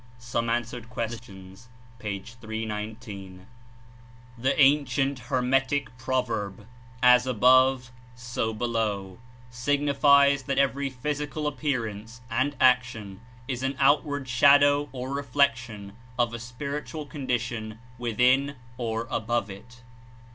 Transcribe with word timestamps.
''Some 0.19 0.49
Answered 0.49 0.89
Questions" 0.89 1.69
p. 1.99 2.17
319.) 2.23 3.45
The 4.35 4.59
Ancient 4.59 5.19
Hermetic 5.29 5.95
proverb, 5.99 6.65
"As 7.03 7.27
above— 7.27 7.91
so 8.31 8.51
be 8.51 8.65
low," 8.65 9.19
signifies 9.51 10.41
that 10.41 10.57
every 10.57 10.89
physical 10.89 11.45
appearance 11.45 12.21
and 12.31 12.55
ac 12.59 12.79
tion 12.85 13.21
is 13.47 13.61
an 13.61 13.75
outward 13.77 14.27
shadow 14.27 14.89
or 14.91 15.13
reflection 15.13 15.93
of 16.17 16.33
a 16.33 16.39
spirit 16.39 16.85
ual 16.87 17.07
condition 17.07 17.77
within 17.99 18.55
or 18.79 19.07
above 19.11 19.51
It. 19.51 19.83